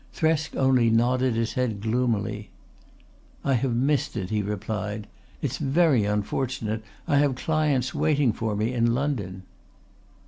Thresk 0.15 0.55
only 0.55 0.89
nodded 0.89 1.35
his 1.35 1.53
head 1.53 1.79
gloomily. 1.79 2.49
"I 3.45 3.53
have 3.53 3.75
missed 3.75 4.17
it," 4.17 4.31
he 4.31 4.41
replied. 4.41 5.05
"It's 5.43 5.59
very 5.59 6.05
unfortunate. 6.05 6.81
I 7.07 7.17
have 7.17 7.35
clients 7.35 7.93
waiting 7.93 8.33
for 8.33 8.55
me 8.55 8.73
in 8.73 8.95
London." 8.95 9.43